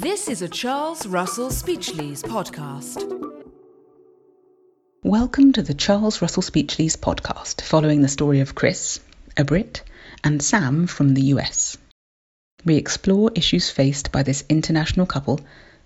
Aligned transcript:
This 0.00 0.28
is 0.28 0.40
a 0.40 0.48
Charles 0.48 1.06
Russell 1.06 1.50
Speechlys 1.50 2.22
podcast. 2.22 3.04
Welcome 5.02 5.52
to 5.52 5.62
the 5.62 5.74
Charles 5.74 6.22
Russell 6.22 6.40
Speechlys 6.40 6.96
podcast, 6.96 7.60
following 7.60 8.00
the 8.00 8.08
story 8.08 8.40
of 8.40 8.54
Chris, 8.54 9.00
a 9.36 9.44
Brit, 9.44 9.82
and 10.24 10.42
Sam 10.42 10.86
from 10.86 11.12
the 11.12 11.34
US. 11.34 11.76
We 12.64 12.76
explore 12.76 13.30
issues 13.34 13.68
faced 13.68 14.10
by 14.10 14.22
this 14.22 14.42
international 14.48 15.04
couple 15.04 15.38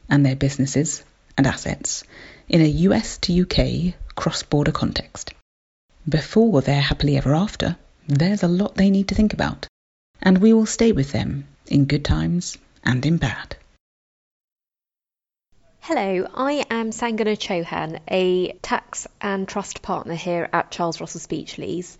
and 0.08 0.24
their 0.24 0.36
businesses 0.36 1.02
and 1.36 1.44
assets 1.44 2.04
in 2.48 2.60
a 2.60 2.76
US 2.86 3.18
to 3.18 3.42
UK 3.42 3.94
cross 4.14 4.44
border 4.44 4.70
context. 4.70 5.34
Before 6.08 6.62
they're 6.62 6.80
happily 6.80 7.16
ever 7.16 7.34
after, 7.34 7.76
there's 8.06 8.44
a 8.44 8.48
lot 8.62 8.76
they 8.76 8.90
need 8.90 9.08
to 9.08 9.16
think 9.16 9.32
about, 9.32 9.66
and 10.22 10.38
we 10.38 10.52
will 10.52 10.66
stay 10.66 10.92
with 10.92 11.10
them 11.10 11.48
in 11.66 11.86
good 11.86 12.04
times 12.04 12.56
and 12.84 13.04
in 13.04 13.16
bad. 13.16 13.56
Hello, 15.86 16.26
I 16.34 16.64
am 16.70 16.92
Sangna 16.92 17.36
Chauhan, 17.36 18.00
a 18.08 18.52
tax 18.62 19.06
and 19.20 19.46
trust 19.46 19.82
partner 19.82 20.14
here 20.14 20.48
at 20.50 20.70
Charles 20.70 20.98
Russell 20.98 21.20
Speechlys. 21.20 21.98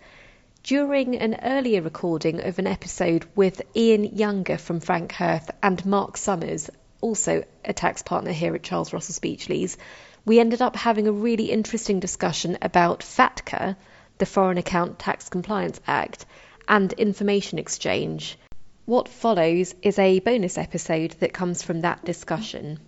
During 0.63 1.17
an 1.17 1.37
earlier 1.43 1.83
recording 1.83 2.41
of 2.41 2.57
an 2.57 2.65
episode 2.65 3.27
with 3.35 3.61
Ian 3.75 4.05
Younger 4.17 4.57
from 4.57 4.79
Frank 4.79 5.11
Hirth 5.11 5.51
and 5.61 5.85
Mark 5.85 6.17
Summers, 6.17 6.71
also 6.99 7.43
a 7.63 7.73
tax 7.73 8.01
partner 8.01 8.31
here 8.31 8.55
at 8.55 8.63
Charles 8.63 8.91
Russell 8.91 9.13
Speechlys, 9.13 9.77
we 10.25 10.39
ended 10.39 10.63
up 10.63 10.75
having 10.75 11.07
a 11.07 11.11
really 11.11 11.51
interesting 11.51 11.99
discussion 11.99 12.57
about 12.63 13.01
FATCA, 13.01 13.75
the 14.17 14.25
Foreign 14.25 14.57
Account 14.57 14.97
Tax 14.97 15.29
Compliance 15.29 15.79
Act, 15.85 16.25
and 16.67 16.91
information 16.93 17.59
exchange. 17.59 18.39
What 18.85 19.09
follows 19.09 19.75
is 19.83 19.99
a 19.99 20.21
bonus 20.21 20.57
episode 20.57 21.11
that 21.19 21.33
comes 21.33 21.61
from 21.61 21.81
that 21.81 22.03
discussion. 22.03 22.79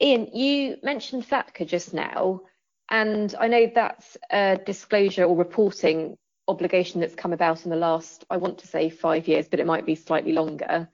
Ian, 0.00 0.28
you 0.34 0.76
mentioned 0.82 1.26
FATCA 1.26 1.66
just 1.66 1.94
now, 1.94 2.42
and 2.90 3.34
I 3.38 3.48
know 3.48 3.70
that's 3.74 4.16
a 4.30 4.58
disclosure 4.64 5.24
or 5.24 5.36
reporting 5.36 6.16
obligation 6.48 7.00
that's 7.00 7.14
come 7.14 7.32
about 7.32 7.64
in 7.64 7.70
the 7.70 7.76
last, 7.76 8.24
I 8.30 8.36
want 8.36 8.58
to 8.58 8.66
say 8.66 8.90
five 8.90 9.26
years, 9.26 9.48
but 9.48 9.58
it 9.58 9.66
might 9.66 9.86
be 9.86 9.94
slightly 9.94 10.32
longer. 10.32 10.88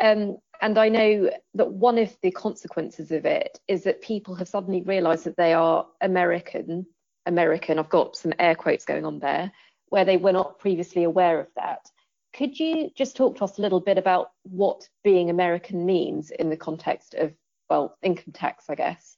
Um, 0.00 0.38
and 0.60 0.78
I 0.78 0.88
know 0.88 1.30
that 1.54 1.72
one 1.72 1.98
of 1.98 2.16
the 2.22 2.30
consequences 2.30 3.10
of 3.10 3.24
it 3.24 3.58
is 3.66 3.84
that 3.84 4.02
people 4.02 4.34
have 4.36 4.48
suddenly 4.48 4.82
realised 4.82 5.24
that 5.24 5.36
they 5.36 5.54
are 5.54 5.86
American, 6.00 6.86
American, 7.26 7.78
I've 7.78 7.88
got 7.88 8.16
some 8.16 8.32
air 8.38 8.54
quotes 8.54 8.84
going 8.84 9.04
on 9.04 9.18
there, 9.18 9.52
where 9.88 10.04
they 10.04 10.16
were 10.16 10.32
not 10.32 10.58
previously 10.58 11.04
aware 11.04 11.40
of 11.40 11.48
that. 11.56 11.90
Could 12.34 12.58
you 12.58 12.90
just 12.94 13.16
talk 13.16 13.36
to 13.36 13.44
us 13.44 13.58
a 13.58 13.62
little 13.62 13.80
bit 13.80 13.98
about 13.98 14.30
what 14.42 14.88
being 15.02 15.30
American 15.30 15.86
means 15.86 16.30
in 16.30 16.50
the 16.50 16.56
context 16.56 17.14
of, 17.14 17.32
well, 17.70 17.96
income 18.02 18.32
tax, 18.32 18.66
I 18.68 18.74
guess? 18.74 19.16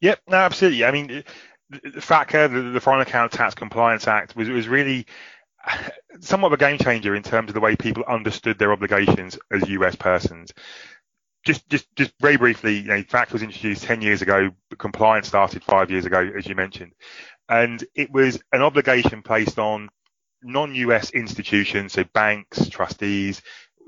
Yep, 0.00 0.20
no, 0.28 0.36
absolutely. 0.36 0.84
I 0.84 0.90
mean, 0.90 1.24
the 1.70 2.00
FATCA, 2.00 2.44
uh, 2.44 2.48
the, 2.48 2.60
the 2.62 2.80
Foreign 2.80 3.00
Account 3.00 3.32
Tax 3.32 3.54
Compliance 3.54 4.06
Act, 4.06 4.36
was, 4.36 4.48
was 4.48 4.68
really 4.68 5.06
somewhat 6.20 6.48
of 6.48 6.60
a 6.60 6.64
game 6.64 6.78
changer 6.78 7.14
in 7.14 7.22
terms 7.22 7.50
of 7.50 7.54
the 7.54 7.60
way 7.60 7.76
people 7.76 8.04
understood 8.04 8.58
their 8.58 8.72
obligations 8.72 9.38
as 9.50 9.68
US 9.68 9.96
persons. 9.96 10.52
Just, 11.44 11.68
just, 11.68 11.94
just 11.94 12.12
very 12.20 12.36
briefly, 12.36 12.78
you 12.78 12.88
know, 12.88 13.02
FATCA 13.02 13.32
was 13.32 13.42
introduced 13.42 13.84
10 13.84 14.02
years 14.02 14.22
ago, 14.22 14.50
but 14.68 14.78
compliance 14.78 15.28
started 15.28 15.62
five 15.62 15.90
years 15.90 16.04
ago, 16.04 16.30
as 16.36 16.46
you 16.46 16.54
mentioned. 16.54 16.92
And 17.48 17.84
it 17.94 18.10
was 18.10 18.40
an 18.52 18.62
obligation 18.62 19.22
placed 19.22 19.58
on 19.58 19.88
non-US 20.46 21.10
institutions, 21.10 21.92
so 21.92 22.04
banks, 22.14 22.68
trustees, 22.68 23.42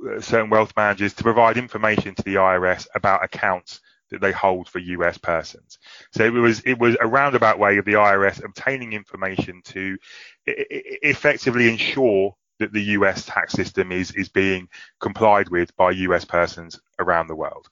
uh, 0.09 0.21
certain 0.21 0.51
wealth 0.51 0.73
managers, 0.77 1.15
to 1.15 1.23
provide 1.23 1.57
information 1.57 2.15
to 2.15 2.23
the 2.23 2.37
IRS 2.37 2.87
about 2.95 3.25
accounts 3.25 3.81
that 4.11 4.21
they 4.21 4.33
hold 4.33 4.69
for 4.69 4.79
US 4.79 5.19
persons. 5.19 5.79
So 6.13 6.25
it 6.25 6.31
was 6.31 6.61
it 6.61 6.79
was 6.79 6.97
a 7.01 7.07
roundabout 7.07 7.59
way 7.59 7.79
of 7.79 7.85
the 7.85 7.95
IRS 7.95 8.45
obtaining 8.45 8.93
information 8.93 9.61
to 9.65 9.99
effectively 10.47 11.69
ensure 11.69 12.35
that 12.59 12.73
the 12.73 12.83
US 12.83 13.27
tax 13.27 13.53
system 13.53 13.93
is 13.93 14.11
is 14.13 14.29
being 14.29 14.69
complied 15.01 15.49
with 15.49 15.75
by 15.77 15.91
US 15.91 16.25
persons 16.25 16.81
around 16.99 17.27
the 17.27 17.37
world. 17.37 17.69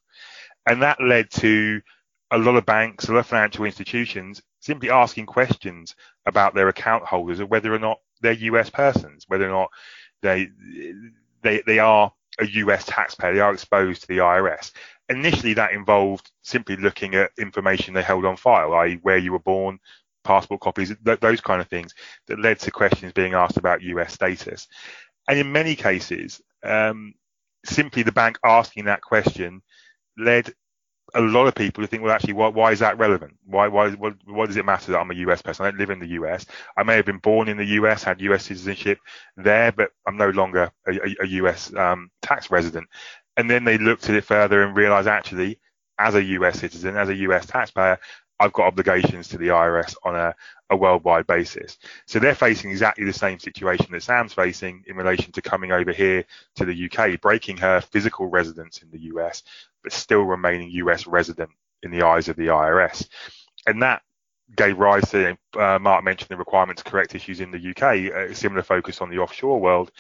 And 0.66 0.82
that 0.82 1.00
led 1.00 1.30
to 1.32 1.80
a 2.30 2.38
lot 2.38 2.56
of 2.56 2.66
banks, 2.66 3.08
a 3.08 3.12
lot 3.12 3.20
of 3.20 3.26
financial 3.26 3.64
institutions 3.64 4.42
simply 4.60 4.90
asking 4.90 5.26
questions 5.26 5.94
about 6.26 6.54
their 6.54 6.68
account 6.68 7.04
holders 7.04 7.38
of 7.38 7.48
whether 7.48 7.72
or 7.72 7.78
not 7.78 7.98
they're 8.20 8.32
US 8.32 8.70
persons, 8.70 9.24
whether 9.28 9.46
or 9.48 9.52
not 9.52 9.70
they 10.22 10.48
they 11.42 11.62
they 11.66 11.78
are 11.78 12.12
a 12.38 12.46
US 12.46 12.84
taxpayer, 12.84 13.34
they 13.34 13.40
are 13.40 13.52
exposed 13.52 14.02
to 14.02 14.08
the 14.08 14.18
IRS. 14.18 14.72
Initially, 15.08 15.54
that 15.54 15.72
involved 15.72 16.30
simply 16.42 16.76
looking 16.76 17.14
at 17.14 17.30
information 17.38 17.94
they 17.94 18.02
held 18.02 18.24
on 18.24 18.36
file, 18.36 18.74
i.e., 18.74 18.98
where 19.02 19.18
you 19.18 19.32
were 19.32 19.38
born, 19.38 19.78
passport 20.24 20.60
copies, 20.60 20.94
th- 21.04 21.20
those 21.20 21.40
kind 21.40 21.60
of 21.60 21.68
things, 21.68 21.94
that 22.26 22.40
led 22.40 22.58
to 22.60 22.70
questions 22.70 23.12
being 23.12 23.34
asked 23.34 23.56
about 23.56 23.82
US 23.82 24.12
status. 24.12 24.66
And 25.28 25.38
in 25.38 25.52
many 25.52 25.76
cases, 25.76 26.40
um, 26.62 27.14
simply 27.64 28.02
the 28.02 28.12
bank 28.12 28.38
asking 28.44 28.86
that 28.86 29.00
question 29.02 29.62
led 30.18 30.52
a 31.14 31.20
lot 31.20 31.46
of 31.46 31.54
people 31.54 31.82
who 31.82 31.86
think, 31.86 32.02
well, 32.02 32.12
actually, 32.12 32.32
why, 32.32 32.48
why 32.48 32.72
is 32.72 32.80
that 32.80 32.98
relevant? 32.98 33.36
Why, 33.44 33.68
why, 33.68 33.90
what, 33.90 34.14
why 34.26 34.46
does 34.46 34.56
it 34.56 34.64
matter 34.64 34.92
that 34.92 34.98
I'm 34.98 35.10
a 35.10 35.14
US 35.14 35.42
person? 35.42 35.64
I 35.64 35.70
don't 35.70 35.78
live 35.78 35.90
in 35.90 36.00
the 36.00 36.08
US. 36.08 36.46
I 36.76 36.82
may 36.82 36.96
have 36.96 37.06
been 37.06 37.18
born 37.18 37.48
in 37.48 37.56
the 37.56 37.64
US, 37.64 38.02
had 38.02 38.20
US 38.20 38.44
citizenship 38.44 38.98
there, 39.36 39.72
but 39.72 39.90
I'm 40.06 40.16
no 40.16 40.30
longer 40.30 40.70
a, 40.86 40.92
a, 40.92 41.14
a 41.22 41.26
US 41.26 41.74
um, 41.74 42.10
tax 42.22 42.50
resident. 42.50 42.88
And 43.36 43.50
then 43.50 43.64
they 43.64 43.78
looked 43.78 44.08
at 44.08 44.16
it 44.16 44.24
further 44.24 44.62
and 44.62 44.76
realized, 44.76 45.08
actually, 45.08 45.60
as 45.98 46.14
a 46.14 46.22
US 46.22 46.58
citizen, 46.58 46.96
as 46.96 47.08
a 47.08 47.14
US 47.14 47.46
taxpayer, 47.46 47.98
I've 48.38 48.52
got 48.52 48.66
obligations 48.66 49.28
to 49.28 49.38
the 49.38 49.48
IRS 49.48 49.94
on 50.04 50.14
a, 50.14 50.34
a, 50.70 50.76
worldwide 50.76 51.26
basis. 51.26 51.78
So 52.06 52.18
they're 52.18 52.34
facing 52.34 52.70
exactly 52.70 53.04
the 53.04 53.12
same 53.12 53.38
situation 53.38 53.86
that 53.92 54.02
Sam's 54.02 54.34
facing 54.34 54.84
in 54.86 54.96
relation 54.96 55.32
to 55.32 55.42
coming 55.42 55.72
over 55.72 55.92
here 55.92 56.24
to 56.56 56.64
the 56.64 56.90
UK, 56.90 57.20
breaking 57.20 57.56
her 57.58 57.80
physical 57.80 58.26
residence 58.26 58.82
in 58.82 58.90
the 58.90 59.00
US, 59.14 59.42
but 59.82 59.92
still 59.92 60.22
remaining 60.22 60.70
US 60.70 61.06
resident 61.06 61.50
in 61.82 61.90
the 61.90 62.02
eyes 62.02 62.28
of 62.28 62.36
the 62.36 62.48
IRS. 62.48 63.08
And 63.66 63.82
that 63.82 64.02
gave 64.54 64.78
rise 64.78 65.10
to, 65.10 65.36
uh, 65.58 65.78
Mark 65.80 66.04
mentioned 66.04 66.28
the 66.28 66.36
requirement 66.36 66.78
to 66.78 66.84
correct 66.84 67.14
issues 67.14 67.40
in 67.40 67.50
the 67.50 67.70
UK, 67.70 68.30
a 68.30 68.34
similar 68.34 68.62
focus 68.62 69.00
on 69.00 69.10
the 69.10 69.18
offshore 69.18 69.60
world. 69.60 69.90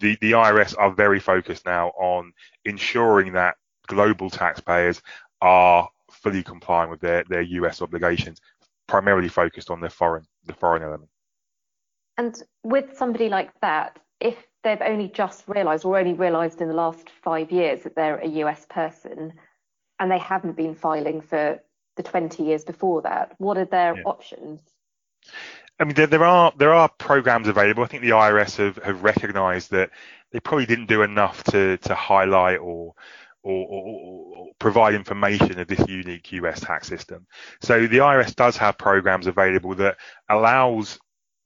The, 0.00 0.16
the 0.20 0.32
IRS 0.32 0.74
are 0.78 0.92
very 0.92 1.18
focused 1.18 1.66
now 1.66 1.88
on 1.98 2.32
ensuring 2.64 3.32
that 3.32 3.56
global 3.86 4.30
taxpayers 4.30 5.02
are 5.40 5.88
fully 6.22 6.42
complying 6.42 6.90
with 6.90 7.00
their, 7.00 7.24
their 7.28 7.42
US 7.42 7.82
obligations, 7.82 8.40
primarily 8.86 9.28
focused 9.28 9.70
on 9.70 9.80
the 9.80 9.90
foreign, 9.90 10.26
the 10.44 10.52
foreign 10.52 10.82
element. 10.82 11.10
And 12.16 12.42
with 12.62 12.96
somebody 12.96 13.28
like 13.28 13.50
that, 13.60 13.98
if 14.20 14.36
they've 14.62 14.82
only 14.82 15.08
just 15.08 15.44
realised 15.46 15.84
or 15.84 15.98
only 15.98 16.12
realised 16.12 16.60
in 16.60 16.68
the 16.68 16.74
last 16.74 17.08
five 17.22 17.50
years 17.50 17.82
that 17.84 17.96
they're 17.96 18.18
a 18.18 18.28
US 18.28 18.66
person 18.68 19.32
and 19.98 20.10
they 20.10 20.18
haven't 20.18 20.56
been 20.56 20.74
filing 20.74 21.20
for 21.20 21.60
the 21.96 22.02
20 22.02 22.42
years 22.42 22.64
before 22.64 23.02
that, 23.02 23.34
what 23.38 23.56
are 23.56 23.64
their 23.64 23.96
yeah. 23.96 24.02
options? 24.04 24.60
I 25.78 25.84
mean, 25.84 25.94
there, 25.94 26.06
there, 26.06 26.24
are 26.24 26.52
there 26.58 26.74
are 26.74 26.90
programs 26.90 27.48
available. 27.48 27.82
I 27.82 27.86
think 27.86 28.02
the 28.02 28.10
IRS 28.10 28.56
have, 28.58 28.76
have 28.84 29.02
recognised 29.02 29.70
that 29.70 29.90
they 30.30 30.40
probably 30.40 30.66
didn't 30.66 30.86
do 30.86 31.02
enough 31.02 31.42
to 31.44 31.78
to 31.78 31.94
highlight 31.94 32.58
or 32.58 32.94
or, 33.42 33.66
or, 33.66 33.84
or, 34.36 34.46
provide 34.58 34.94
information 34.94 35.58
of 35.58 35.66
this 35.66 35.86
unique 35.88 36.32
US 36.32 36.60
tax 36.60 36.86
system. 36.86 37.26
So 37.62 37.86
the 37.86 37.98
IRS 37.98 38.34
does 38.34 38.56
have 38.58 38.76
programs 38.76 39.26
available 39.26 39.74
that 39.76 39.96
allows 40.28 40.98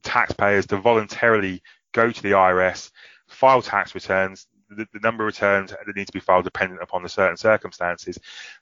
taxpayers 0.03 0.67
to 0.67 0.77
voluntarily 0.79 1.63
go 1.93 2.11
to 2.11 2.23
the 2.23 2.33
IRS, 2.33 2.91
file 3.29 3.63
tax 3.63 3.95
returns. 3.95 4.47
The, 4.71 4.87
the 4.93 5.01
number 5.01 5.23
of 5.23 5.27
returns 5.27 5.71
that 5.71 5.97
need 5.97 6.07
to 6.07 6.13
be 6.13 6.21
filed 6.21 6.45
dependent 6.45 6.83
upon 6.83 7.03
the 7.03 7.09
certain 7.09 7.37
circumstances. 7.37 8.19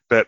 But 0.09 0.27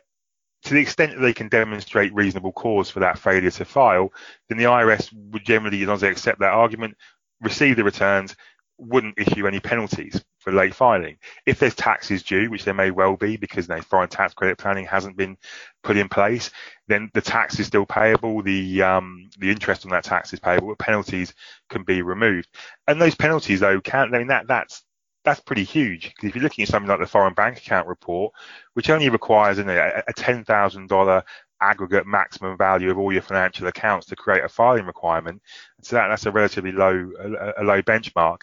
to 0.64 0.74
the 0.74 0.82
extent 0.82 1.14
that 1.14 1.22
they 1.22 1.34
can 1.34 1.48
demonstrate 1.48 2.14
reasonable 2.16 2.54
cause 2.54 2.90
for 2.90 3.02
that 3.02 3.20
failure 3.20 3.52
to 3.52 3.66
file, 3.66 4.12
then 4.50 4.58
the 4.58 4.64
IRS 4.64 5.14
would 5.32 5.46
generally, 5.46 5.82
as 5.82 5.88
long 5.88 5.96
as 5.96 6.02
they 6.02 6.10
accept 6.10 6.40
that 6.40 6.54
argument, 6.54 6.98
receive 7.42 7.76
the 7.76 7.84
returns, 7.84 8.36
wouldn't 8.80 9.20
issue 9.20 9.48
any 9.48 9.60
penalties 9.60 10.24
for 10.46 10.54
late 10.54 10.76
filing. 10.76 11.18
If 11.48 11.60
there's 11.60 11.74
taxes 11.74 12.22
due, 12.22 12.52
which 12.52 12.64
there 12.64 12.74
may 12.76 12.92
well 12.92 13.18
be 13.18 13.36
because 13.36 13.68
you 13.68 13.76
know, 13.76 13.82
foreign 13.82 14.10
tax 14.10 14.36
credit 14.36 14.60
planning 14.60 14.86
hasn't 14.86 15.18
been 15.18 15.38
put 15.84 15.98
in 15.98 16.08
place, 16.08 16.52
then 16.88 17.10
the 17.16 17.22
tax 17.22 17.60
is 17.60 17.66
still 17.66 17.86
payable. 17.86 18.44
The 18.44 18.84
um, 18.84 19.28
the 19.40 19.50
interest 19.50 19.86
on 19.86 19.92
that 19.92 20.04
tax 20.04 20.32
is 20.34 20.40
payable, 20.40 20.68
but 20.68 20.78
penalties 20.78 21.34
can 21.70 21.84
be 21.84 22.04
removed. 22.04 22.48
And 22.88 23.02
those 23.02 23.16
penalties, 23.16 23.60
though, 23.60 23.82
can 23.82 24.14
I 24.14 24.20
mean 24.20 24.28
that 24.28 24.48
that's 24.48 24.84
that's 25.24 25.40
pretty 25.40 25.64
huge 25.64 26.14
because 26.14 26.30
if 26.30 26.36
you're 26.36 26.44
looking 26.44 26.62
at 26.62 26.70
something 26.70 26.88
like 26.88 27.00
the 27.00 27.08
foreign 27.08 27.34
bank 27.34 27.58
account 27.58 27.88
report, 27.88 28.32
which 28.74 28.92
only 28.92 29.10
requires 29.10 29.58
you 29.58 29.64
know, 29.64 29.92
a 30.08 30.14
ten 30.14 30.44
thousand 30.46 30.90
dollar 30.90 31.24
aggregate 31.60 32.06
maximum 32.06 32.56
value 32.58 32.92
of 32.92 33.00
all 33.00 33.12
your 33.12 33.22
financial 33.22 33.66
accounts 33.68 34.06
to 34.06 34.16
create 34.16 34.44
a 34.44 34.50
filing 34.50 34.86
requirement. 34.86 35.42
So 35.82 35.96
that, 35.96 36.10
that's 36.10 36.28
a 36.28 36.32
relatively 36.32 36.72
low 36.72 37.12
a, 37.20 37.64
a 37.64 37.64
low 37.64 37.82
benchmark. 37.82 38.42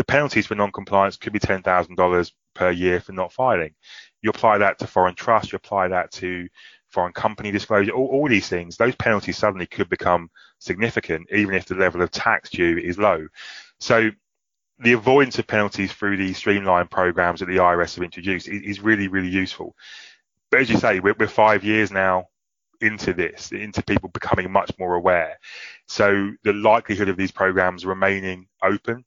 The 0.00 0.04
penalties 0.04 0.46
for 0.46 0.54
non-compliance 0.54 1.18
could 1.18 1.34
be 1.34 1.38
$10,000 1.40 2.32
per 2.54 2.60
per 2.64 2.70
year 2.70 3.00
for 3.00 3.12
not 3.12 3.34
filing. 3.34 3.74
You 4.22 4.30
apply 4.30 4.56
that 4.56 4.78
to 4.78 4.86
foreign 4.86 5.14
trust, 5.14 5.52
you 5.52 5.56
apply 5.56 5.88
that 5.88 6.10
to 6.12 6.48
foreign 6.88 7.12
company 7.12 7.50
disclosure, 7.50 7.92
all, 7.92 8.06
all 8.06 8.26
these 8.26 8.48
things, 8.48 8.78
those 8.78 8.96
penalties 8.96 9.36
suddenly 9.36 9.66
could 9.66 9.90
become 9.90 10.30
significant, 10.58 11.28
even 11.30 11.54
if 11.54 11.66
the 11.66 11.74
level 11.74 12.00
of 12.00 12.10
tax 12.10 12.48
due 12.48 12.78
is 12.78 12.96
low. 12.96 13.28
So 13.78 14.10
the 14.78 14.92
avoidance 14.92 15.38
of 15.38 15.46
penalties 15.46 15.92
through 15.92 16.16
these 16.16 16.38
streamlined 16.38 16.90
programs 16.90 17.40
that 17.40 17.46
the 17.46 17.58
IRS 17.58 17.96
have 17.96 18.04
introduced 18.04 18.48
is, 18.48 18.62
is 18.62 18.80
really, 18.80 19.08
really 19.08 19.28
useful. 19.28 19.76
But 20.50 20.60
as 20.60 20.70
you 20.70 20.78
say, 20.78 21.00
we're, 21.00 21.14
we're 21.18 21.28
five 21.28 21.62
years 21.62 21.90
now 21.90 22.28
into 22.80 23.12
this, 23.12 23.52
into 23.52 23.82
people 23.82 24.08
becoming 24.08 24.50
much 24.50 24.72
more 24.78 24.94
aware. 24.94 25.38
So 25.88 26.32
the 26.42 26.54
likelihood 26.54 27.10
of 27.10 27.18
these 27.18 27.32
programs 27.32 27.84
remaining 27.84 28.46
open 28.62 29.04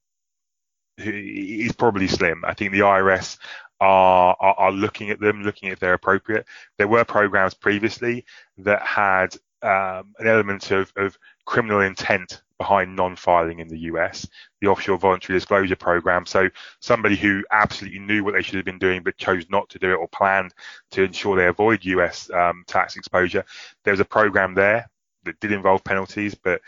is 0.98 1.72
probably 1.74 2.08
slim. 2.08 2.44
I 2.46 2.54
think 2.54 2.72
the 2.72 2.80
IRS 2.80 3.38
are, 3.80 4.36
are, 4.40 4.56
are 4.56 4.72
looking 4.72 5.10
at 5.10 5.20
them, 5.20 5.44
looking 5.44 5.70
if 5.70 5.80
they're 5.80 5.94
appropriate. 5.94 6.46
There 6.78 6.88
were 6.88 7.04
programs 7.04 7.54
previously 7.54 8.26
that 8.60 8.82
had 8.82 9.36
um, 9.62 10.14
an 10.20 10.28
element 10.28 10.72
of, 10.72 10.92
of 10.96 11.18
criminal 11.46 11.82
intent 11.82 12.42
behind 12.58 12.96
non-filing 12.96 13.60
in 13.60 13.68
the 13.68 13.80
US, 13.80 14.28
the 14.62 14.68
offshore 14.68 14.98
voluntary 14.98 15.38
disclosure 15.38 15.76
program. 15.76 16.26
So 16.26 16.50
somebody 16.80 17.16
who 17.16 17.44
absolutely 17.52 18.00
knew 18.00 18.24
what 18.24 18.36
they 18.36 18.42
should 18.42 18.56
have 18.56 18.66
been 18.66 18.80
doing 18.80 19.04
but 19.04 19.18
chose 19.18 19.46
not 19.50 19.70
to 19.70 19.80
do 19.80 19.92
it 19.92 19.96
or 19.96 20.08
planned 20.08 20.54
to 20.92 21.04
ensure 21.04 21.36
they 21.36 21.48
avoid 21.48 21.84
US 21.86 22.30
um, 22.32 22.64
tax 22.68 22.96
exposure. 22.96 23.44
There 23.84 23.94
was 23.94 24.00
a 24.00 24.06
program 24.06 24.54
there 24.54 24.90
that 25.26 25.40
did 25.40 25.52
involve 25.52 25.84
penalties, 25.84 26.36
but 26.36 26.62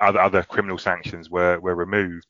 other 0.00 0.20
other 0.20 0.42
criminal 0.42 0.78
sanctions 0.78 1.28
were 1.28 1.58
were 1.60 1.74
removed. 1.74 2.26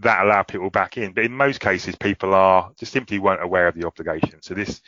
That 0.00 0.24
allow 0.24 0.42
people 0.42 0.70
back 0.70 0.98
in. 0.98 1.12
But 1.12 1.24
in 1.24 1.32
most 1.32 1.60
cases, 1.60 1.96
people 1.96 2.34
are 2.34 2.70
just 2.78 2.92
simply 2.92 3.18
weren't 3.18 3.42
aware 3.42 3.66
of 3.66 3.74
the 3.74 3.86
obligation. 3.86 4.42
So 4.42 4.54
this 4.54 4.82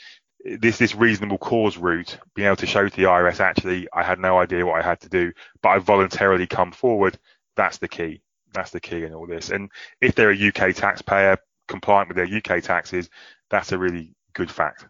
this 0.45 0.79
this 0.79 0.95
reasonable 0.95 1.39
cause 1.39 1.77
route, 1.77 2.19
being 2.35 2.47
able 2.47 2.57
to 2.57 2.67
show 2.67 2.89
to 2.89 2.97
the 2.97 3.05
IRS 3.05 3.41
actually 3.41 3.89
I 3.93 4.03
had 4.03 4.19
no 4.19 4.39
idea 4.39 4.67
what 4.67 4.81
I 4.81 4.87
had 4.87 5.01
to 5.01 5.09
do, 5.09 5.33
but 5.63 5.71
I 5.71 5.79
voluntarily 5.79 6.47
come 6.47 6.73
forward. 6.73 7.19
That's 7.57 7.79
the 7.79 7.89
key. 7.89 8.23
That's 8.53 8.71
the 8.71 8.81
key 8.81 9.05
in 9.05 9.15
all 9.15 9.27
this. 9.27 9.51
And 9.51 9.71
if 10.01 10.15
they're 10.15 10.31
a 10.31 10.49
UK 10.49 10.75
taxpayer 10.75 11.39
compliant 11.67 12.09
with 12.09 12.17
their 12.17 12.27
UK 12.27 12.63
taxes, 12.63 13.11
that's 13.51 13.73
a 13.73 13.79
really 13.79 14.15
good 14.35 14.51
fact. 14.51 14.87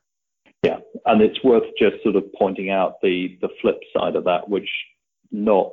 Yeah, 0.63 0.79
and 1.07 1.23
it's 1.23 1.43
worth 1.45 1.65
just 1.79 2.03
sort 2.03 2.17
of 2.17 2.25
pointing 2.33 2.71
out 2.71 3.01
the 3.03 3.39
the 3.41 3.49
flip 3.61 3.79
side 3.97 4.17
of 4.17 4.25
that, 4.25 4.49
which 4.49 4.69
not 5.31 5.73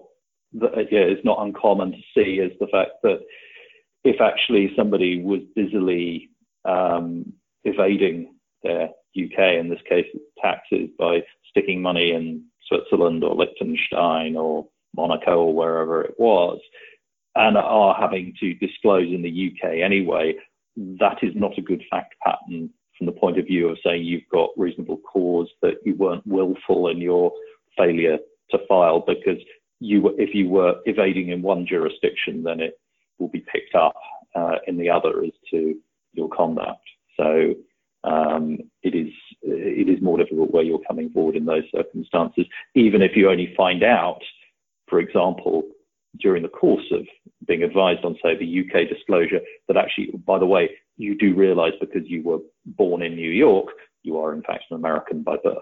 that 0.54 0.92
yeah, 0.92 1.06
is 1.06 1.24
not 1.24 1.42
uncommon 1.42 1.92
to 1.92 1.98
see, 2.16 2.40
is 2.40 2.52
the 2.60 2.68
fact 2.68 2.92
that 3.04 3.20
if 4.06 4.22
actually 4.22 4.72
somebody 4.78 5.22
was 5.22 5.42
busily 5.56 6.30
um, 6.64 7.34
evading 7.64 8.36
their 8.64 8.90
UK, 9.18 9.56
in 9.60 9.70
this 9.70 9.82
case, 9.90 10.06
taxes 10.42 10.90
by 10.98 11.22
sticking 11.50 11.82
money 11.82 12.12
in 12.12 12.44
Switzerland 12.68 13.24
or 13.24 13.36
Liechtenstein 13.36 14.36
or 14.38 14.68
Monaco 14.96 15.40
or 15.40 15.54
wherever 15.54 16.04
it 16.04 16.16
was, 16.20 16.60
and 17.36 17.58
are 17.58 17.96
having 18.00 18.34
to 18.40 18.54
disclose 18.56 19.08
in 19.12 19.24
the 19.24 19.52
UK 19.52 19.82
anyway, 19.84 20.36
that 21.00 21.18
is 21.24 21.34
not 21.36 21.58
a 21.58 21.62
good 21.62 21.84
fact 21.90 22.16
pattern 22.24 22.70
from 22.98 23.08
the 23.08 23.12
point 23.12 23.40
of 23.40 23.46
view 23.46 23.68
of 23.70 23.78
saying 23.84 24.04
you've 24.04 24.30
got 24.32 24.50
reasonable 24.56 24.98
cause 24.98 25.50
that 25.62 25.76
you 25.84 25.96
weren't 25.96 26.26
willful 26.26 26.88
in 26.88 27.00
your 27.00 27.32
failure 27.78 28.18
to 28.52 28.58
file 28.68 29.04
because 29.06 29.40
you 29.80 30.02
were, 30.02 30.14
if 30.18 30.34
you 30.34 30.48
were 30.48 30.76
evading 30.86 31.30
in 31.30 31.42
one 31.42 31.66
jurisdiction 31.68 32.44
then 32.44 32.62
it 32.62 32.80
will 33.20 33.30
be 33.30 33.46
picked 33.52 33.76
up 33.76 33.96
uh, 34.36 34.56
in 34.68 34.78
the 34.78 34.90
other 34.90 35.24
as 35.24 35.32
to 35.52 35.76
your 36.14 36.30
conduct 36.30 36.82
so 37.18 37.54
um, 38.06 38.60
it 38.84 38.94
is 38.94 39.12
it 39.42 39.90
is 39.90 40.02
more 40.02 40.18
difficult 40.18 40.52
where 40.52 40.64
you're 40.64 40.80
coming 40.88 41.10
forward 41.10 41.36
in 41.36 41.46
those 41.46 41.64
circumstances, 41.74 42.46
even 42.76 43.02
if 43.02 43.16
you 43.16 43.30
only 43.30 43.54
find 43.58 43.84
out, 43.84 44.22
for 44.88 45.00
example, 45.00 45.64
during 46.20 46.44
the 46.44 46.50
course 46.50 46.86
of 46.92 47.02
being 47.48 47.64
advised 47.64 48.06
on, 48.06 48.16
say, 48.24 48.38
the 48.38 48.62
UK 48.62 48.88
disclosure, 48.88 49.40
that 49.68 49.78
actually, 49.78 50.12
by 50.26 50.40
the 50.40 50.46
way, 50.46 50.70
you 50.98 51.18
do 51.18 51.36
realise 51.36 51.74
because 51.80 52.04
you 52.06 52.24
were 52.24 52.40
born 52.66 53.02
in 53.02 53.16
New 53.16 53.30
York, 53.30 53.68
you 54.04 54.18
are 54.18 54.34
in 54.34 54.44
fact 54.44 54.66
an 54.70 54.78
American 54.78 55.24
by 55.24 55.36
birth. 55.44 55.58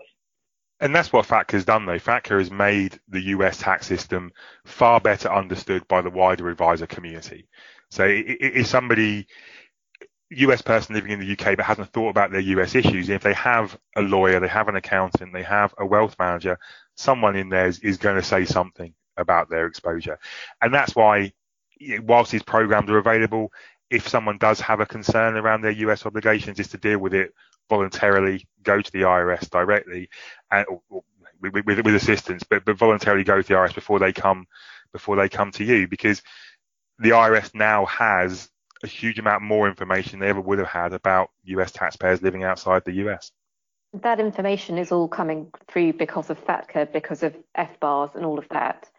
And 0.84 0.94
that's 0.94 1.14
what 1.14 1.26
FATCA 1.26 1.52
has 1.54 1.64
done, 1.64 1.86
though. 1.86 1.98
FATCA 1.98 2.40
has 2.40 2.52
made 2.52 3.00
the 3.08 3.22
US 3.28 3.58
tax 3.58 3.88
system 3.88 4.34
far 4.66 5.00
better 5.00 5.32
understood 5.32 5.88
by 5.88 6.02
the 6.02 6.10
wider 6.10 6.50
advisor 6.50 6.88
community. 6.88 7.48
So 7.90 8.04
if 8.06 8.68
somebody 8.68 9.28
US 10.32 10.62
person 10.62 10.94
living 10.94 11.12
in 11.12 11.22
the 11.22 11.32
UK 11.32 11.56
but 11.56 11.66
hasn't 11.66 11.94
thought 11.94 12.10
about 12.10 12.32
their 12.32 12.42
US 12.42 12.76
issues, 12.76 13.08
if 13.08 13.24
they 13.24 13.34
have 13.34 13.78
a 13.96 14.02
lawyer, 14.02 14.42
they 14.42 14.50
have 14.50 14.68
an 14.68 14.76
accountant, 14.76 15.32
they 15.32 15.44
have 15.44 15.74
a 15.78 15.86
wealth 15.86 16.18
manager, 16.20 16.60
someone 16.96 17.38
in 17.38 17.48
there 17.48 17.68
is, 17.68 17.80
is 17.80 17.96
going 17.96 18.18
to 18.18 18.22
say 18.22 18.44
something 18.44 18.94
about 19.16 19.50
their 19.50 19.68
exposure. 19.68 20.20
And 20.62 20.74
that's 20.74 20.94
why, 20.94 21.32
whilst 22.02 22.34
these 22.34 22.44
programs 22.44 22.92
are 22.92 22.98
available, 22.98 23.54
if 23.94 24.08
someone 24.08 24.40
does 24.40 24.60
have 24.60 24.80
a 24.80 24.88
concern 24.88 25.38
around 25.38 25.62
their 25.62 25.72
US 25.72 26.06
obligations, 26.06 26.60
is 26.60 26.70
to 26.70 26.78
deal 26.78 26.98
with 26.98 27.14
it 27.14 27.32
voluntarily, 27.70 28.48
go 28.64 28.82
to 28.82 28.92
the 28.92 29.02
IRS 29.02 29.50
directly, 29.52 30.10
and 30.52 30.66
with, 31.40 31.66
with, 31.66 31.86
with 31.86 31.96
assistance, 31.96 32.44
but, 32.44 32.66
but 32.66 32.76
voluntarily 32.76 33.24
go 33.24 33.40
to 33.40 33.48
the 33.48 33.54
IRS 33.54 33.76
before 33.76 34.00
they 34.00 34.12
come 34.12 34.48
before 34.92 35.16
they 35.16 35.30
come 35.30 35.52
to 35.52 35.64
you, 35.64 35.88
because 35.88 36.22
the 37.00 37.12
IRS 37.12 37.54
now 37.54 37.86
has 37.86 38.50
a 38.84 38.88
huge 38.88 39.20
amount 39.20 39.44
more 39.44 39.68
information 39.68 40.20
they 40.20 40.28
ever 40.28 40.42
would 40.42 40.60
have 40.60 40.68
had 40.68 40.94
about 40.94 41.30
US 41.46 41.72
taxpayers 41.72 42.22
living 42.22 42.44
outside 42.44 42.84
the 42.86 42.94
US. 43.08 43.32
That 43.94 44.20
information 44.20 44.80
is 44.80 44.92
all 44.92 45.08
coming 45.08 45.52
through 45.68 45.94
because 45.94 46.32
of 46.32 46.44
FATCA, 46.46 46.92
because 46.92 47.22
of 47.22 47.36
FBARs 47.56 48.16
and 48.16 48.26
all 48.26 48.40
of 48.40 48.50
that. 48.50 48.90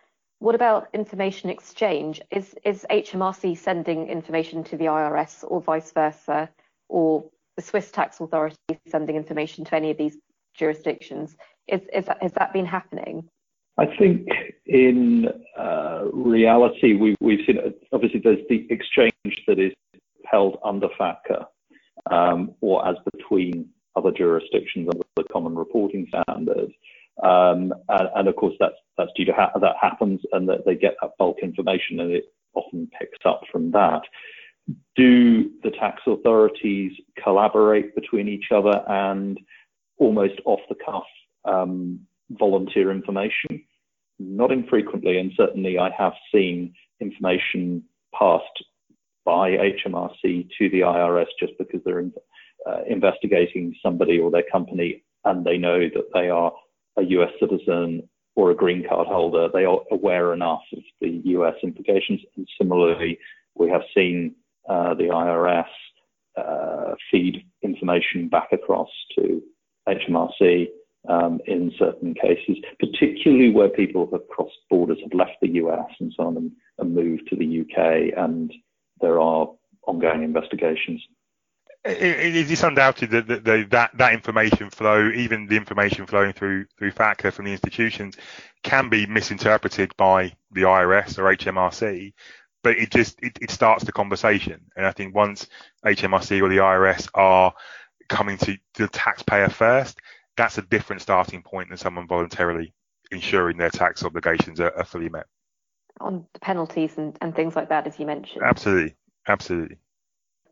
What 0.44 0.54
about 0.54 0.88
information 0.92 1.48
exchange? 1.48 2.20
Is, 2.30 2.54
is 2.66 2.84
HMRC 2.90 3.56
sending 3.56 4.08
information 4.08 4.62
to 4.64 4.76
the 4.76 4.84
IRS 4.84 5.42
or 5.48 5.62
vice 5.62 5.90
versa, 5.90 6.50
or 6.90 7.24
the 7.56 7.62
Swiss 7.62 7.90
tax 7.90 8.20
authority 8.20 8.58
sending 8.88 9.16
information 9.16 9.64
to 9.64 9.74
any 9.74 9.90
of 9.90 9.96
these 9.96 10.18
jurisdictions? 10.52 11.34
Is, 11.66 11.80
is 11.94 12.04
that, 12.04 12.22
has 12.22 12.32
that 12.32 12.52
been 12.52 12.66
happening? 12.66 13.26
I 13.78 13.86
think 13.86 14.28
in 14.66 15.28
uh, 15.58 16.08
reality, 16.12 16.92
we, 16.92 17.16
we've 17.22 17.40
seen 17.46 17.56
obviously 17.94 18.20
there's 18.22 18.46
the 18.50 18.66
exchange 18.68 19.44
that 19.46 19.58
is 19.58 19.72
held 20.26 20.58
under 20.62 20.88
FATCA 21.00 21.46
um, 22.10 22.54
or 22.60 22.86
as 22.86 22.96
between 23.14 23.70
other 23.96 24.10
jurisdictions 24.10 24.90
under 24.92 25.06
the 25.16 25.24
common 25.32 25.54
reporting 25.54 26.06
standards. 26.08 26.74
Um, 27.22 27.72
and, 27.88 28.08
and, 28.16 28.28
of 28.28 28.36
course, 28.36 28.54
that's 28.58 28.74
that's 28.98 29.10
due 29.16 29.24
to 29.26 29.32
ha- 29.32 29.52
that 29.60 29.76
happens, 29.80 30.20
and 30.32 30.48
that 30.48 30.64
they 30.66 30.74
get 30.74 30.96
that 31.00 31.12
bulk 31.18 31.38
information, 31.42 32.00
and 32.00 32.12
it 32.12 32.24
often 32.54 32.88
picks 32.98 33.18
up 33.24 33.42
from 33.50 33.70
that. 33.72 34.02
Do 34.96 35.50
the 35.62 35.70
tax 35.70 36.02
authorities 36.06 36.92
collaborate 37.22 37.94
between 37.94 38.28
each 38.28 38.46
other 38.54 38.82
and 38.88 39.38
almost 39.98 40.40
off 40.44 40.60
the 40.68 40.76
cuff 40.84 41.04
um, 41.44 42.00
volunteer 42.30 42.90
information? 42.90 43.62
Not 44.18 44.50
infrequently, 44.50 45.18
and 45.18 45.32
certainly 45.36 45.78
I 45.78 45.90
have 45.96 46.14
seen 46.32 46.74
information 47.00 47.84
passed 48.18 48.64
by 49.24 49.50
HMRC 49.50 50.48
to 50.58 50.70
the 50.70 50.80
IRS 50.80 51.26
just 51.40 51.52
because 51.58 51.80
they're 51.84 52.00
in, 52.00 52.12
uh, 52.66 52.82
investigating 52.88 53.74
somebody 53.82 54.18
or 54.18 54.30
their 54.30 54.44
company 54.50 55.02
and 55.24 55.44
they 55.44 55.56
know 55.56 55.80
that 55.80 56.10
they 56.12 56.28
are 56.28 56.52
a 56.96 57.02
US 57.02 57.30
citizen 57.40 58.08
or 58.36 58.50
a 58.50 58.54
green 58.54 58.84
card 58.88 59.06
holder. 59.06 59.48
They 59.52 59.64
are 59.64 59.80
aware 59.90 60.32
enough 60.32 60.62
of 60.72 60.82
the 61.00 61.20
US 61.24 61.54
implications. 61.62 62.20
And 62.36 62.46
similarly, 62.60 63.18
we 63.54 63.70
have 63.70 63.82
seen 63.94 64.34
uh, 64.68 64.94
the 64.94 65.04
IRS 65.04 65.66
uh, 66.36 66.94
feed 67.10 67.44
information 67.62 68.28
back 68.28 68.48
across 68.52 68.88
to 69.16 69.42
HMRC 69.88 70.68
um, 71.08 71.40
in 71.46 71.70
certain 71.78 72.14
cases, 72.14 72.56
particularly 72.80 73.50
where 73.50 73.68
people 73.68 74.08
have 74.12 74.26
crossed 74.28 74.56
borders, 74.70 74.98
have 75.02 75.12
left 75.12 75.36
the 75.42 75.50
US 75.50 75.90
and 76.00 76.12
so 76.16 76.24
on, 76.24 76.36
and, 76.36 76.50
and 76.78 76.94
moved 76.94 77.28
to 77.28 77.36
the 77.36 77.60
UK, 77.60 78.16
and 78.16 78.52
there 79.00 79.20
are 79.20 79.48
ongoing 79.86 80.22
investigations. 80.22 81.02
It 81.84 82.50
is 82.50 82.62
undoubted 82.62 83.10
that, 83.10 83.26
that 83.26 83.70
that 83.70 83.90
that 83.98 84.14
information 84.14 84.70
flow, 84.70 85.10
even 85.10 85.46
the 85.46 85.56
information 85.56 86.06
flowing 86.06 86.32
through 86.32 86.64
through 86.78 86.92
FATCA 86.92 87.30
from 87.30 87.44
the 87.44 87.52
institutions, 87.52 88.16
can 88.62 88.88
be 88.88 89.04
misinterpreted 89.06 89.94
by 89.98 90.32
the 90.52 90.62
IRS 90.62 91.18
or 91.18 91.24
HMRC. 91.24 92.14
But 92.62 92.78
it 92.78 92.90
just 92.90 93.22
it, 93.22 93.38
it 93.42 93.50
starts 93.50 93.84
the 93.84 93.92
conversation, 93.92 94.62
and 94.76 94.86
I 94.86 94.92
think 94.92 95.14
once 95.14 95.46
HMRC 95.84 96.40
or 96.40 96.48
the 96.48 96.56
IRS 96.56 97.08
are 97.12 97.52
coming 98.08 98.38
to 98.38 98.56
the 98.78 98.88
taxpayer 98.88 99.50
first, 99.50 99.98
that's 100.38 100.56
a 100.56 100.62
different 100.62 101.02
starting 101.02 101.42
point 101.42 101.68
than 101.68 101.76
someone 101.76 102.06
voluntarily 102.06 102.72
ensuring 103.10 103.58
their 103.58 103.70
tax 103.70 104.04
obligations 104.04 104.58
are, 104.58 104.74
are 104.76 104.84
fully 104.84 105.10
met. 105.10 105.26
On 106.00 106.26
the 106.32 106.40
penalties 106.40 106.96
and, 106.96 107.16
and 107.20 107.34
things 107.36 107.54
like 107.54 107.68
that, 107.68 107.86
as 107.86 107.98
you 107.98 108.06
mentioned. 108.06 108.42
Absolutely, 108.42 108.96
absolutely. 109.28 109.76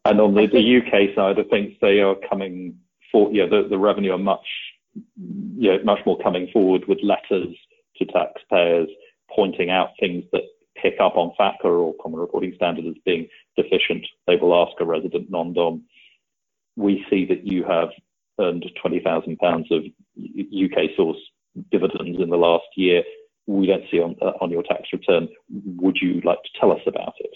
And 0.05 0.21
on 0.21 0.35
the, 0.35 0.47
the 0.47 0.79
UK 0.79 1.15
side 1.15 1.39
of 1.39 1.49
things, 1.49 1.75
they 1.81 2.01
are 2.01 2.17
coming 2.29 2.77
for, 3.11 3.31
yeah, 3.33 3.47
the, 3.47 3.67
the 3.69 3.79
revenue 3.79 4.13
are 4.13 4.19
much, 4.19 4.47
yeah, 5.57 5.77
much 5.85 6.01
more 6.05 6.19
coming 6.19 6.49
forward 6.53 6.85
with 6.89 6.99
letters 7.03 7.55
to 7.99 8.05
taxpayers 8.07 8.89
pointing 9.35 9.71
out 9.71 9.91
things 10.01 10.25
that 10.33 10.43
pick 10.81 10.95
up 11.01 11.17
on 11.17 11.33
FATCA 11.39 11.65
or 11.65 11.95
Common 12.03 12.21
Reporting 12.21 12.53
Standard 12.57 12.87
as 12.87 12.95
being 13.05 13.29
deficient. 13.57 14.07
They 14.27 14.37
will 14.37 14.55
ask 14.55 14.73
a 14.81 14.85
resident 14.85 15.31
non-dom. 15.31 15.85
We 16.77 17.05
see 17.09 17.25
that 17.27 17.47
you 17.47 17.65
have 17.65 17.91
earned 18.41 18.65
£20,000 18.85 19.71
of 19.71 19.85
UK 20.17 20.91
source 20.97 21.19
dividends 21.71 22.19
in 22.21 22.31
the 22.31 22.37
last 22.37 22.65
year. 22.77 23.03
We 23.47 23.67
don't 23.67 23.85
see 23.91 24.01
on, 24.01 24.17
uh, 24.23 24.33
on 24.41 24.51
your 24.51 24.63
tax 24.63 24.89
return. 24.93 25.29
Would 25.77 25.99
you 26.01 26.21
like 26.25 26.43
to 26.43 26.61
tell 26.61 26.73
us 26.73 26.81
about 26.87 27.15
it? 27.19 27.35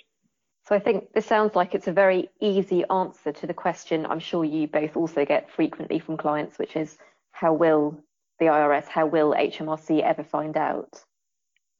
So 0.68 0.74
I 0.74 0.80
think 0.80 1.12
this 1.12 1.26
sounds 1.26 1.54
like 1.54 1.74
it's 1.76 1.86
a 1.86 1.92
very 1.92 2.28
easy 2.40 2.84
answer 2.90 3.30
to 3.30 3.46
the 3.46 3.54
question 3.54 4.04
I'm 4.04 4.18
sure 4.18 4.44
you 4.44 4.66
both 4.66 4.96
also 4.96 5.24
get 5.24 5.48
frequently 5.48 6.00
from 6.00 6.16
clients, 6.16 6.58
which 6.58 6.74
is 6.74 6.98
how 7.30 7.52
will 7.52 8.00
the 8.40 8.46
IRS, 8.46 8.86
how 8.88 9.06
will 9.06 9.32
HMRC 9.32 10.02
ever 10.02 10.24
find 10.24 10.56
out? 10.56 11.00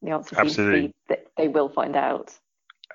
The 0.02 0.11
answer 0.11 0.37
seems 0.37 0.57
to 0.57 0.73
be 0.73 0.95
that 1.09 1.26
they 1.37 1.49
will 1.49 1.69
find 1.69 1.97
out. 1.97 2.33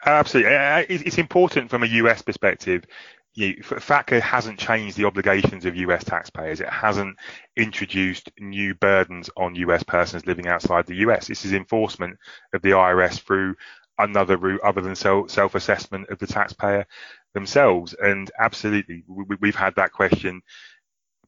Absolutely. 0.05 0.51
It's 0.89 1.17
important 1.17 1.69
from 1.69 1.83
a 1.83 1.87
US 1.87 2.21
perspective. 2.21 2.85
You, 3.33 3.55
FATCA 3.61 4.21
hasn't 4.21 4.59
changed 4.59 4.97
the 4.97 5.05
obligations 5.05 5.65
of 5.65 5.75
US 5.75 6.03
taxpayers. 6.05 6.61
It 6.61 6.69
hasn't 6.69 7.17
introduced 7.57 8.31
new 8.39 8.75
burdens 8.75 9.29
on 9.35 9.55
US 9.55 9.83
persons 9.83 10.25
living 10.25 10.47
outside 10.47 10.85
the 10.85 10.95
US. 11.07 11.27
This 11.27 11.43
is 11.43 11.51
enforcement 11.51 12.17
of 12.53 12.61
the 12.61 12.71
IRS 12.71 13.19
through 13.19 13.55
another 13.97 14.37
route 14.37 14.61
other 14.61 14.81
than 14.81 14.95
self 14.95 15.55
assessment 15.55 16.09
of 16.09 16.19
the 16.19 16.27
taxpayer 16.27 16.85
themselves. 17.33 17.93
And 17.93 18.31
absolutely, 18.39 19.03
we, 19.07 19.49
have 19.49 19.55
had 19.55 19.75
that 19.75 19.91
question 19.91 20.41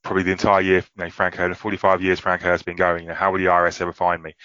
probably 0.04 0.24
the 0.24 0.32
entire 0.32 0.62
year. 0.62 0.84
You 0.96 1.04
know, 1.04 1.10
Frank 1.10 1.36
Hirth, 1.36 1.58
45 1.58 2.02
years 2.02 2.20
Frank 2.20 2.42
Hirth 2.42 2.52
has 2.52 2.64
been 2.64 2.78
going. 2.78 3.04
You 3.04 3.10
know, 3.10 3.16
how 3.16 3.32
will 3.32 3.40
the 3.40 3.46
IRS 3.46 3.82
ever 3.82 3.94
find 3.94 4.22
me? 4.22 4.36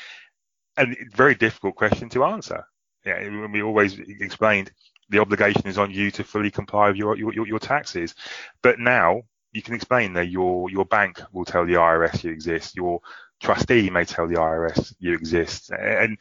And 0.77 0.97
very 1.15 1.35
difficult 1.35 1.75
question 1.75 2.09
to 2.11 2.25
answer. 2.25 2.65
Yeah, 3.05 3.47
we 3.47 3.63
always 3.63 3.99
explained 3.99 4.71
the 5.09 5.21
obligation 5.21 5.67
is 5.67 5.79
on 5.79 5.91
you 5.91 6.11
to 6.13 6.25
fully 6.25 6.51
comply 6.51 6.89
with 6.89 6.97
your, 6.97 7.17
your, 7.17 7.47
your 7.47 7.59
taxes. 7.59 8.15
But 8.63 8.79
now 8.79 9.23
you 9.59 9.63
can 9.63 9.75
explain 9.75 10.13
that 10.13 10.29
your 10.29 10.71
your 10.71 10.85
bank 10.85 11.21
will 11.33 11.45
tell 11.45 11.67
the 11.67 11.75
IRS 11.75 12.23
you 12.23 12.31
exist, 12.31 12.77
your 12.77 13.01
trustee 13.41 13.91
may 13.91 14.05
tell 14.05 14.29
the 14.29 14.37
IRS 14.37 14.95
you 15.01 15.15
exist, 15.15 15.71
and 15.71 16.17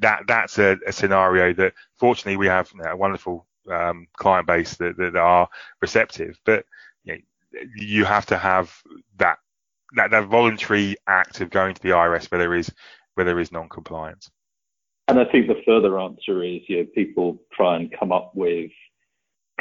that 0.00 0.24
that's 0.26 0.58
a, 0.58 0.76
a 0.86 0.92
scenario 0.92 1.54
that 1.54 1.72
fortunately 1.96 2.36
we 2.36 2.46
have 2.46 2.70
a 2.86 2.94
wonderful 2.94 3.46
um, 3.72 4.06
client 4.18 4.46
base 4.46 4.76
that, 4.76 4.98
that 4.98 5.16
are 5.16 5.48
receptive, 5.80 6.38
but 6.44 6.66
you, 7.04 7.14
know, 7.14 7.60
you 7.74 8.04
have 8.04 8.26
to 8.26 8.36
have 8.36 8.76
that, 9.16 9.38
that 9.96 10.10
that 10.10 10.26
voluntary 10.26 10.94
act 11.06 11.40
of 11.40 11.48
going 11.48 11.74
to 11.74 11.82
the 11.82 11.88
IRS 11.88 12.30
where 12.30 12.38
there 12.38 12.54
is 12.54 12.70
where 13.14 13.24
there 13.24 13.40
is 13.40 13.50
non-compliance. 13.50 14.30
And 15.08 15.18
I 15.18 15.24
think 15.24 15.46
the 15.46 15.62
further 15.64 15.98
answer 15.98 16.42
is, 16.42 16.60
you 16.68 16.78
know, 16.78 16.86
people 16.94 17.40
try 17.50 17.76
and 17.76 17.90
come 17.98 18.12
up 18.12 18.32
with 18.34 18.70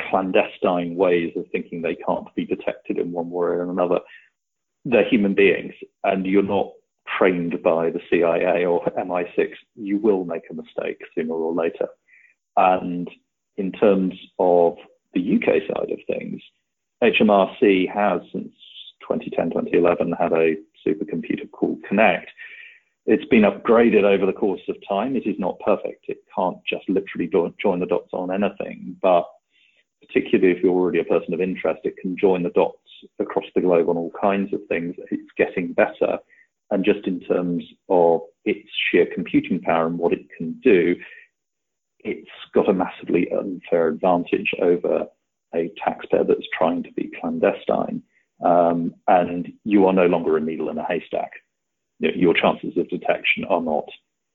clandestine 0.09 0.95
ways 0.95 1.33
of 1.35 1.45
thinking 1.51 1.81
they 1.81 1.95
can't 1.95 2.33
be 2.35 2.45
detected 2.45 2.97
in 2.97 3.11
one 3.11 3.29
way 3.29 3.47
or 3.47 3.69
another. 3.69 3.99
They're 4.85 5.07
human 5.07 5.33
beings, 5.33 5.73
and 6.03 6.25
you're 6.25 6.43
not 6.43 6.71
trained 7.17 7.61
by 7.63 7.89
the 7.89 8.01
CIA 8.09 8.65
or 8.65 8.85
MI6, 8.97 9.49
you 9.75 9.97
will 9.97 10.25
make 10.25 10.43
a 10.49 10.53
mistake 10.53 10.99
sooner 11.15 11.33
or 11.33 11.53
later. 11.53 11.87
And 12.57 13.09
in 13.57 13.71
terms 13.71 14.13
of 14.39 14.77
the 15.13 15.35
UK 15.35 15.63
side 15.67 15.91
of 15.91 15.99
things, 16.07 16.41
HMRC 17.03 17.93
has 17.93 18.21
since 18.31 18.53
2010, 19.01 19.49
2011 19.51 20.13
had 20.13 20.31
a 20.31 20.55
supercomputer 20.85 21.49
called 21.51 21.83
Connect. 21.87 22.29
It's 23.05 23.25
been 23.25 23.43
upgraded 23.43 24.03
over 24.03 24.25
the 24.25 24.31
course 24.31 24.61
of 24.69 24.77
time. 24.87 25.15
It 25.15 25.27
is 25.27 25.35
not 25.37 25.59
perfect. 25.59 26.05
It 26.07 26.19
can't 26.33 26.57
just 26.65 26.87
literally 26.87 27.29
join 27.61 27.79
the 27.81 27.85
dots 27.85 28.13
on 28.13 28.31
anything, 28.31 28.95
but 29.01 29.27
particularly 30.07 30.55
if 30.55 30.63
you're 30.63 30.73
already 30.73 30.99
a 30.99 31.05
person 31.05 31.33
of 31.33 31.41
interest, 31.41 31.81
it 31.83 31.97
can 31.97 32.17
join 32.17 32.43
the 32.43 32.49
dots 32.49 32.77
across 33.19 33.45
the 33.55 33.61
globe 33.61 33.89
on 33.89 33.97
all 33.97 34.11
kinds 34.19 34.53
of 34.53 34.61
things. 34.67 34.95
It's 35.11 35.31
getting 35.37 35.73
better. 35.73 36.17
And 36.71 36.83
just 36.83 37.05
in 37.05 37.19
terms 37.21 37.63
of 37.89 38.21
its 38.45 38.69
sheer 38.89 39.07
computing 39.13 39.61
power 39.61 39.85
and 39.85 39.99
what 39.99 40.13
it 40.13 40.25
can 40.37 40.59
do, 40.63 40.95
it's 41.99 42.29
got 42.53 42.69
a 42.69 42.73
massively 42.73 43.27
unfair 43.31 43.87
advantage 43.87 44.51
over 44.61 45.05
a 45.55 45.71
taxpayer 45.83 46.23
that's 46.23 46.47
trying 46.57 46.83
to 46.83 46.91
be 46.93 47.11
clandestine. 47.19 48.01
Um, 48.43 48.95
and 49.07 49.53
you 49.63 49.85
are 49.85 49.93
no 49.93 50.07
longer 50.07 50.35
a 50.35 50.41
needle 50.41 50.69
in 50.69 50.77
a 50.77 50.85
haystack. 50.85 51.31
Your 51.99 52.33
chances 52.33 52.75
of 52.77 52.89
detection 52.89 53.45
are 53.49 53.61
not 53.61 53.85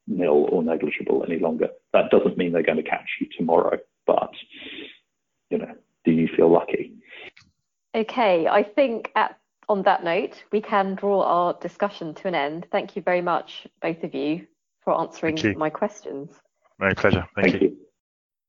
nil 0.06 0.48
or 0.50 0.62
negligible 0.62 1.24
any 1.28 1.38
longer. 1.38 1.68
That 1.92 2.10
doesn't 2.10 2.38
mean 2.38 2.52
they're 2.52 2.62
going 2.62 2.82
to 2.82 2.88
catch 2.88 3.08
you 3.20 3.26
tomorrow, 3.36 3.78
but 4.06 4.32
you 5.50 5.58
know, 5.58 5.74
do 6.04 6.12
you 6.12 6.28
feel 6.28 6.50
lucky? 6.50 6.94
Okay, 7.94 8.46
I 8.46 8.62
think 8.62 9.10
at 9.14 9.38
on 9.68 9.82
that 9.82 10.02
note, 10.02 10.42
we 10.50 10.60
can 10.60 10.94
draw 10.94 11.22
our 11.22 11.52
discussion 11.60 12.14
to 12.14 12.28
an 12.28 12.34
end. 12.34 12.66
Thank 12.72 12.96
you 12.96 13.02
very 13.02 13.20
much, 13.20 13.66
both 13.82 14.02
of 14.02 14.14
you, 14.14 14.46
for 14.82 14.98
answering 14.98 15.38
my 15.58 15.68
questions. 15.68 16.30
My 16.78 16.94
pleasure. 16.94 17.26
Thank, 17.34 17.50
Thank 17.50 17.62
you. 17.62 17.68
you. 17.68 17.76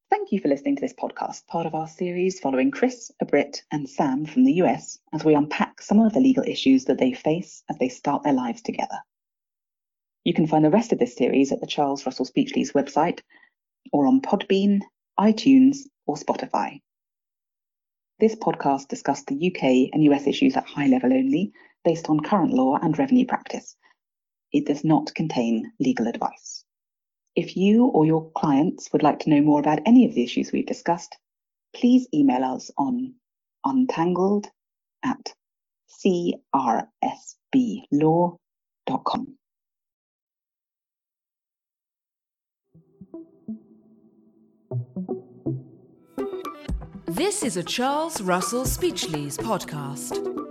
Thank 0.09 0.31
you 0.31 0.39
for 0.39 0.47
listening 0.47 0.77
to 0.77 0.81
this 0.81 0.93
podcast, 0.93 1.45
part 1.47 1.65
of 1.65 1.75
our 1.75 1.87
series 1.87 2.39
following 2.39 2.71
Chris, 2.71 3.11
a 3.21 3.25
Brit, 3.25 3.61
and 3.71 3.87
Sam 3.89 4.25
from 4.25 4.45
the 4.45 4.53
US 4.53 4.97
as 5.13 5.25
we 5.25 5.35
unpack 5.35 5.81
some 5.81 5.99
of 5.99 6.13
the 6.13 6.19
legal 6.19 6.43
issues 6.43 6.85
that 6.85 6.97
they 6.97 7.13
face 7.13 7.63
as 7.69 7.77
they 7.77 7.89
start 7.89 8.23
their 8.23 8.33
lives 8.33 8.61
together. 8.61 8.99
You 10.23 10.33
can 10.33 10.47
find 10.47 10.63
the 10.63 10.69
rest 10.69 10.93
of 10.93 10.99
this 10.99 11.15
series 11.15 11.51
at 11.51 11.59
the 11.59 11.67
Charles 11.67 12.05
Russell 12.05 12.25
Speechlys 12.25 12.71
website 12.71 13.19
or 13.91 14.07
on 14.07 14.21
Podbean, 14.21 14.79
iTunes, 15.19 15.79
or 16.05 16.15
Spotify. 16.15 16.81
This 18.19 18.35
podcast 18.35 18.89
discussed 18.89 19.27
the 19.27 19.47
UK 19.47 19.91
and 19.93 20.03
US 20.03 20.27
issues 20.27 20.57
at 20.57 20.65
high 20.65 20.87
level 20.87 21.13
only, 21.13 21.53
based 21.85 22.09
on 22.09 22.19
current 22.19 22.53
law 22.53 22.77
and 22.81 22.99
revenue 22.99 23.25
practice. 23.25 23.77
It 24.51 24.65
does 24.65 24.83
not 24.83 25.15
contain 25.15 25.71
legal 25.79 26.05
advice. 26.07 26.65
If 27.37 27.55
you 27.55 27.85
or 27.85 28.05
your 28.05 28.29
clients 28.31 28.91
would 28.91 29.03
like 29.03 29.19
to 29.19 29.29
know 29.29 29.41
more 29.41 29.61
about 29.61 29.79
any 29.85 30.05
of 30.05 30.13
the 30.13 30.23
issues 30.23 30.51
we've 30.51 30.65
discussed, 30.65 31.15
please 31.73 32.07
email 32.13 32.43
us 32.43 32.69
on 32.77 33.13
untangled 33.63 34.47
at 35.01 35.33
crsblaw.com. 36.03 36.39
This 47.19 47.43
is 47.43 47.57
a 47.57 47.63
Charles 47.63 48.21
Russell 48.21 48.63
Speechlys 48.63 49.37
podcast. 49.37 50.48